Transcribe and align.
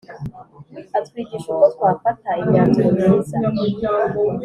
atwigisha 0.97 1.47
uko 1.53 1.65
twafata 1.73 2.29
imyanzuro 2.41 2.87
myiza 3.53 3.89